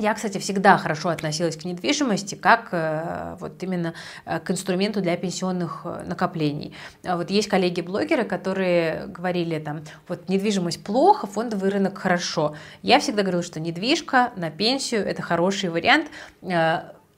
я, 0.00 0.14
кстати, 0.14 0.38
всегда 0.38 0.78
хорошо 0.78 1.10
относилась 1.10 1.56
к 1.56 1.64
недвижимости 1.64 2.34
как 2.34 2.68
э, 2.72 3.36
вот 3.38 3.62
именно 3.62 3.92
э, 4.24 4.38
к 4.40 4.50
инструменту 4.50 5.02
для 5.02 5.14
пенсионных 5.16 5.82
э, 5.84 6.04
накоплений. 6.06 6.74
А 7.04 7.18
вот 7.18 7.30
есть 7.30 7.48
коллеги-блогеры, 7.48 8.24
которые 8.24 9.08
говорили 9.08 9.58
там, 9.58 9.82
вот 10.08 10.28
недвижимость 10.28 10.82
плохо, 10.82 11.26
фондовый 11.26 11.70
рынок 11.70 11.98
хорошо. 11.98 12.56
Я 12.82 12.98
всегда 13.00 13.22
говорила, 13.22 13.42
что 13.42 13.60
недвижка 13.60 14.32
на 14.36 14.50
пенсию– 14.50 15.04
это 15.06 15.20
хороший 15.20 15.68
вариант, 15.68 16.08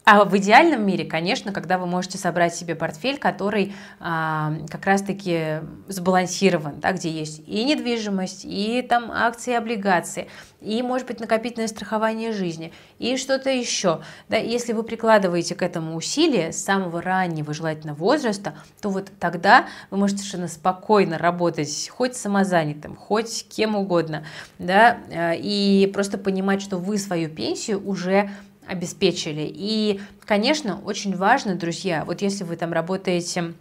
а 0.04 0.24
в 0.24 0.36
идеальном 0.36 0.84
мире, 0.84 1.04
конечно, 1.04 1.52
когда 1.52 1.78
вы 1.78 1.86
можете 1.86 2.18
собрать 2.18 2.54
себе 2.54 2.74
портфель, 2.74 3.18
который 3.18 3.72
а, 4.00 4.52
как 4.68 4.84
раз-таки 4.84 5.60
сбалансирован, 5.86 6.80
да, 6.80 6.92
где 6.92 7.08
есть 7.08 7.42
и 7.46 7.62
недвижимость, 7.64 8.44
и 8.44 8.82
там 8.82 9.12
акции, 9.12 9.54
облигации, 9.54 10.28
и, 10.60 10.82
может 10.82 11.06
быть, 11.06 11.20
накопительное 11.20 11.68
страхование 11.68 12.32
жизни, 12.32 12.72
и 12.98 13.16
что-то 13.16 13.50
еще. 13.50 14.02
Да, 14.28 14.36
если 14.36 14.72
вы 14.72 14.82
прикладываете 14.82 15.54
к 15.54 15.62
этому 15.62 15.94
усилия 15.94 16.52
с 16.52 16.64
самого 16.64 17.00
раннего 17.00 17.54
желательно 17.54 17.94
возраста, 17.94 18.54
то 18.80 18.90
вот 18.90 19.08
тогда 19.20 19.66
вы 19.90 19.98
можете 19.98 20.18
совершенно 20.18 20.48
спокойно 20.48 21.16
работать 21.16 21.88
хоть 21.92 22.16
самозанятым, 22.16 22.96
хоть 22.96 23.46
кем 23.48 23.76
угодно, 23.76 24.24
да, 24.58 24.98
а, 25.12 25.32
и 25.34 25.88
просто 25.94 26.18
понимать, 26.18 26.60
что 26.60 26.78
вы 26.78 26.98
свою 26.98 27.28
пенсию 27.28 27.86
уже 27.86 28.30
обеспечили. 28.66 29.50
И, 29.52 30.00
конечно, 30.20 30.80
очень 30.84 31.16
важно, 31.16 31.54
друзья, 31.54 32.04
вот 32.04 32.22
если 32.22 32.44
вы 32.44 32.56
там 32.56 32.72
работаете 32.72 33.54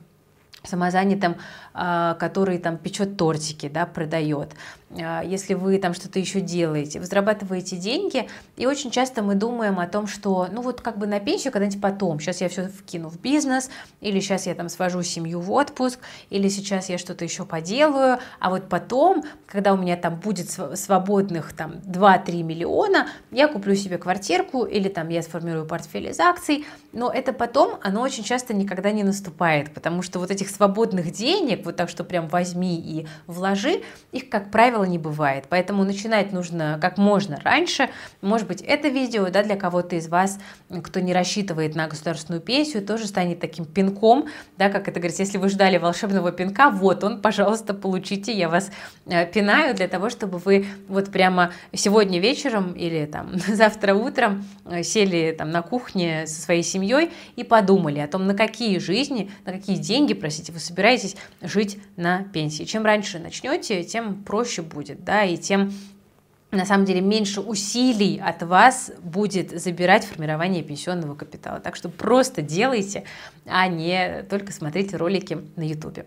самозанятым, 0.63 1.38
а, 1.74 2.15
который 2.15 2.58
там 2.58 2.77
печет 2.77 3.18
тортики, 3.18 3.70
да, 3.70 3.86
продает, 3.86 4.53
а, 5.00 5.24
если 5.24 5.53
вы 5.53 5.77
там 5.80 5.94
что-то 5.94 6.20
еще 6.20 6.41
делаете, 6.41 7.00
вы 7.00 7.06
зарабатываете 7.06 7.77
деньги, 7.77 8.27
и 8.58 8.65
очень 8.65 8.91
часто 8.91 9.24
мы 9.24 9.36
думаем 9.36 9.80
о 9.80 9.88
том, 9.88 10.08
что, 10.08 10.48
ну 10.51 10.62
вот 10.62 10.82
как 10.82 10.98
бы 10.98 11.08
на 11.08 11.20
пенсию 11.20 11.53
когда-нибудь 11.53 11.82
потом, 11.82 12.20
сейчас 12.20 12.41
я 12.41 12.50
все 12.50 12.68
вкину 12.68 13.10
в 13.10 13.20
бизнес, 13.20 13.70
или 14.01 14.20
сейчас 14.20 14.48
я 14.48 14.53
там 14.53 14.70
свожу 14.70 15.01
семью 15.01 15.39
в 15.39 15.51
отпуск, 15.51 16.00
или 16.30 16.48
сейчас 16.50 16.89
я 16.89 16.98
что-то 16.98 17.24
еще 17.24 17.46
поделаю, 17.46 18.20
а 18.39 18.50
вот 18.50 18.70
потом, 18.70 19.24
когда 19.48 19.74
у 19.74 19.77
меня 19.77 19.96
там 19.96 20.15
будет 20.18 20.50
свободных 20.50 21.53
там 21.53 21.75
2-3 21.86 22.44
миллиона, 22.44 23.08
я 23.32 23.48
куплю 23.48 23.75
себе 23.75 23.98
квартирку, 23.98 24.65
или 24.65 24.89
там 24.89 25.10
я 25.10 25.22
сформирую 25.22 25.65
портфель 25.65 26.10
из 26.10 26.20
акций, 26.20 26.65
но 26.91 27.10
это 27.10 27.34
потом, 27.34 27.80
оно 27.82 28.01
очень 28.01 28.24
часто 28.24 28.53
никогда 28.53 28.91
не 28.91 29.03
наступает, 29.03 29.74
потому 29.74 30.01
что 30.01 30.20
вот 30.20 30.30
этих 30.30 30.50
свободных 30.51 31.12
денег, 31.12 31.65
вот 31.65 31.75
так 31.75 31.89
что 31.89 32.03
прям 32.03 32.27
возьми 32.27 32.77
и 32.79 33.08
вложи, 33.27 33.81
их, 34.12 34.29
как 34.29 34.51
правило, 34.51 34.84
не 34.84 34.98
бывает. 34.98 35.46
Поэтому 35.50 35.84
начинать 35.84 36.31
нужно 36.31 36.77
как 36.81 36.98
можно 36.98 37.39
раньше. 37.43 37.89
Может 38.22 38.48
быть, 38.48 38.62
это 38.62 38.88
видео 38.89 39.29
да, 39.29 39.43
для 39.43 39.55
кого-то 39.55 39.96
из 39.96 40.08
вас, 40.08 40.39
кто 40.84 41.00
не 41.00 41.13
рассчитывает 41.13 41.75
на 41.75 41.88
государственную 41.88 42.41
пенсию, 42.41 42.86
тоже 42.86 43.08
станет 43.08 43.39
таким 43.39 43.65
пинком, 43.65 44.27
да, 44.58 44.70
как 44.70 44.88
это 44.88 45.00
говорится, 45.00 45.24
если 45.24 45.38
вы 45.38 45.50
ждали 45.50 45.77
волшебного 45.77 46.31
пинка, 46.31 46.70
вот 46.70 47.03
он, 47.03 47.22
пожалуйста, 47.22 47.74
получите, 47.74 48.31
я 48.34 48.50
вас 48.50 48.72
э, 49.05 49.25
пинаю 49.25 49.75
для 49.75 49.88
того, 49.88 50.10
чтобы 50.10 50.38
вы 50.38 50.65
вот 50.88 51.12
прямо 51.12 51.51
сегодня 51.74 52.20
вечером 52.20 52.74
или 52.74 53.05
там 53.05 53.31
завтра 53.48 53.93
утром 53.93 54.46
э, 54.65 54.84
сели 54.84 55.36
там 55.38 55.51
на 55.51 55.62
кухне 55.62 56.27
со 56.27 56.41
своей 56.41 56.63
семьей 56.63 57.12
и 57.36 57.43
подумали 57.43 58.00
о 58.00 58.08
том, 58.08 58.27
на 58.27 58.34
какие 58.34 58.77
жизни, 58.79 59.31
на 59.46 59.53
какие 59.53 59.77
деньги, 59.77 60.13
простите, 60.13 60.40
вы 60.50 60.60
собираетесь 60.60 61.15
жить 61.41 61.77
на 61.98 62.24
пенсии. 62.24 62.63
Чем 62.63 62.86
раньше 62.86 63.19
начнете, 63.19 63.83
тем 63.83 64.24
проще 64.24 64.62
будет, 64.62 65.03
да, 65.03 65.24
и 65.24 65.38
тем 65.38 65.74
на 66.51 66.65
самом 66.65 66.86
деле 66.86 67.01
меньше 67.01 67.39
усилий 67.41 68.22
от 68.24 68.43
вас 68.43 68.91
будет 69.01 69.62
забирать 69.62 70.05
формирование 70.05 70.63
пенсионного 70.63 71.15
капитала. 71.15 71.60
Так 71.60 71.75
что 71.75 71.89
просто 71.89 72.41
делайте, 72.41 73.03
а 73.46 73.67
не 73.67 74.24
только 74.29 74.51
смотрите 74.51 74.98
ролики 74.98 75.38
на 75.55 75.63
YouTube. 75.63 76.00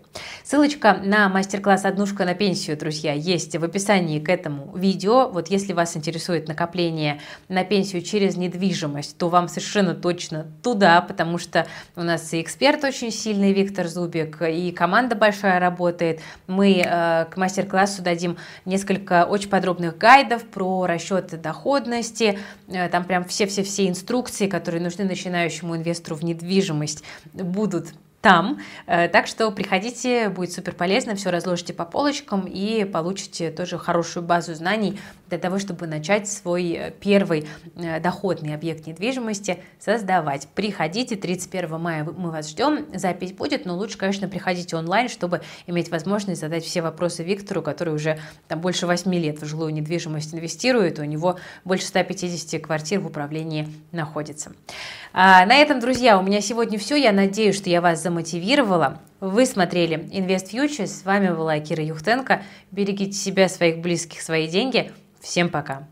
Ссылочка 0.43 0.99
на 1.03 1.29
мастер-класс 1.29 1.85
«Однушка 1.85 2.25
на 2.25 2.35
пенсию», 2.35 2.77
друзья, 2.77 3.13
есть 3.13 3.55
в 3.55 3.63
описании 3.63 4.19
к 4.19 4.29
этому 4.29 4.75
видео. 4.75 5.29
Вот 5.29 5.47
если 5.47 5.73
вас 5.73 5.97
интересует 5.97 6.47
накопление 6.47 7.19
на 7.49 7.63
пенсию 7.63 8.03
через 8.03 8.37
недвижимость, 8.37 9.17
то 9.17 9.29
вам 9.29 9.47
совершенно 9.47 9.95
точно 9.95 10.45
туда, 10.61 11.01
потому 11.01 11.37
что 11.37 11.65
у 11.95 12.03
нас 12.03 12.33
и 12.33 12.41
эксперт 12.41 12.83
очень 12.83 13.11
сильный, 13.11 13.51
Виктор 13.53 13.87
Зубик, 13.87 14.41
и 14.41 14.71
команда 14.71 15.15
большая 15.15 15.59
работает. 15.59 16.21
Мы 16.47 16.83
э, 16.85 17.25
к 17.25 17.37
мастер-классу 17.37 18.01
дадим 18.01 18.37
несколько 18.65 19.25
очень 19.25 19.49
подробных 19.49 19.97
гайдов, 19.97 20.34
слайдов 20.35 20.43
про 20.49 20.85
расчеты 20.85 21.37
доходности, 21.37 22.39
э, 22.67 22.89
там 22.89 23.03
прям 23.05 23.25
все-все-все 23.25 23.87
инструкции, 23.87 24.47
которые 24.47 24.81
нужны 24.81 25.05
начинающему 25.05 25.75
инвестору 25.75 26.15
в 26.15 26.23
недвижимость, 26.23 27.03
будут 27.33 27.93
там. 28.21 28.59
Э, 28.87 29.07
так 29.07 29.27
что 29.27 29.51
приходите, 29.51 30.29
будет 30.29 30.51
супер 30.51 30.73
полезно, 30.73 31.15
все 31.15 31.29
разложите 31.29 31.73
по 31.73 31.85
полочкам 31.85 32.45
и 32.47 32.83
получите 32.85 33.51
тоже 33.51 33.77
хорошую 33.77 34.23
базу 34.25 34.55
знаний 34.55 34.99
для 35.29 35.37
того, 35.37 35.59
чтобы 35.59 35.87
начать 35.87 36.29
свой 36.29 36.71
э, 36.71 36.91
первый 36.91 37.47
э, 37.75 37.99
доходный 37.99 38.53
объект 38.53 38.87
недвижимости 38.87 39.59
создавать. 39.79 40.47
Приходите, 40.55 41.15
31 41.15 41.79
мая 41.79 42.03
мы 42.03 42.31
вас 42.31 42.49
ждем, 42.49 42.85
запись 42.93 43.31
будет, 43.31 43.65
но 43.65 43.75
лучше, 43.75 43.97
конечно, 43.97 44.27
приходите 44.27 44.75
онлайн, 44.75 45.09
чтобы 45.09 45.41
иметь 45.67 45.89
возможность 45.89 46.41
задать 46.41 46.63
все 46.63 46.81
вопросы 46.81 47.23
Виктору, 47.23 47.61
который 47.61 47.93
уже 47.93 48.19
там 48.47 48.61
больше 48.61 48.87
8 48.87 49.13
лет 49.15 49.41
в 49.41 49.45
жилую 49.45 49.73
недвижимость 49.73 50.33
инвестирует, 50.33 50.99
у 50.99 51.03
него 51.03 51.37
больше 51.63 51.85
150 51.85 52.61
квартир 52.61 52.99
в 52.99 53.07
управлении 53.07 53.67
находится. 53.91 54.51
А, 55.17 55.45
на 55.45 55.55
этом, 55.55 55.79
друзья, 55.79 56.19
у 56.19 56.23
меня 56.23 56.41
сегодня 56.41 56.77
все. 56.77 56.97
Я 56.97 57.13
надеюсь, 57.13 57.55
что 57.55 57.69
я 57.69 57.79
вас 57.79 58.03
замотивировала. 58.03 58.99
Вы 59.21 59.45
смотрели 59.45 59.97
Invest 59.97 60.51
Futures. 60.51 60.87
С 60.87 61.05
вами 61.05 61.29
была 61.29 61.57
Кира 61.59 61.83
Юхтенко. 61.83 62.43
Берегите 62.71 63.13
себя, 63.13 63.47
своих 63.47 63.79
близких, 63.79 64.21
свои 64.21 64.47
деньги. 64.47 64.91
Всем 65.25 65.49
пока. 65.49 65.87